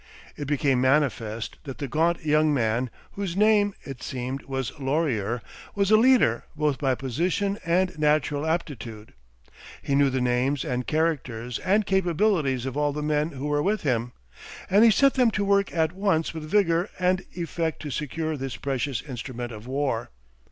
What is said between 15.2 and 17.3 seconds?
to work at once with vigour and